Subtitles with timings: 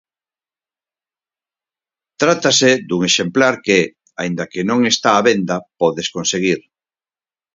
[2.21, 3.79] Trátase dun exemplar que,
[4.21, 6.59] aínda que non está á venda, podes conseguir.